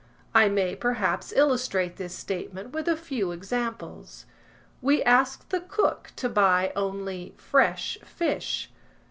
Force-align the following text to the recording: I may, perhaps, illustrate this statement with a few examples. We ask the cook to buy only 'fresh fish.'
I 0.33 0.49
may, 0.49 0.75
perhaps, 0.75 1.31
illustrate 1.31 1.97
this 1.97 2.15
statement 2.17 2.71
with 2.71 2.87
a 2.87 2.97
few 2.97 3.31
examples. 3.31 4.25
We 4.81 5.03
ask 5.03 5.47
the 5.49 5.61
cook 5.61 6.11
to 6.15 6.27
buy 6.27 6.73
only 6.75 7.35
'fresh 7.37 7.99
fish.' 8.03 8.71